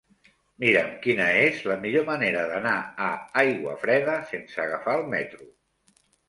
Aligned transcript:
Mira'm 0.61 0.93
quina 1.01 1.27
és 1.41 1.59
la 1.71 1.75
millor 1.83 2.07
manera 2.07 2.45
d'anar 2.53 2.73
a 3.09 3.11
Aiguafreda 3.43 4.17
sense 4.33 4.59
agafar 4.65 4.97
el 5.03 5.07
metro. 5.13 5.49